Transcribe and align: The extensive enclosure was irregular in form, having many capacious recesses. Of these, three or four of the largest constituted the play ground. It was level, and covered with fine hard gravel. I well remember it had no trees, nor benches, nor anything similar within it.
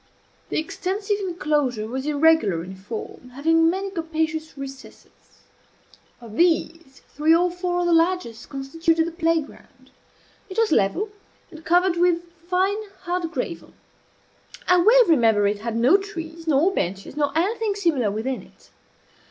The 0.49 0.57
extensive 0.57 1.19
enclosure 1.19 1.87
was 1.87 2.07
irregular 2.07 2.63
in 2.63 2.75
form, 2.75 3.29
having 3.35 3.69
many 3.69 3.91
capacious 3.91 4.57
recesses. 4.57 5.43
Of 6.19 6.37
these, 6.37 7.03
three 7.09 7.35
or 7.35 7.51
four 7.51 7.81
of 7.81 7.85
the 7.85 7.93
largest 7.93 8.49
constituted 8.49 9.05
the 9.05 9.11
play 9.11 9.41
ground. 9.43 9.91
It 10.49 10.57
was 10.57 10.71
level, 10.71 11.09
and 11.51 11.63
covered 11.63 11.97
with 11.97 12.23
fine 12.49 12.83
hard 13.01 13.31
gravel. 13.31 13.73
I 14.67 14.77
well 14.77 15.05
remember 15.05 15.45
it 15.45 15.59
had 15.59 15.75
no 15.75 15.97
trees, 15.97 16.47
nor 16.47 16.73
benches, 16.73 17.15
nor 17.15 17.31
anything 17.37 17.75
similar 17.75 18.09
within 18.09 18.41
it. 18.41 18.71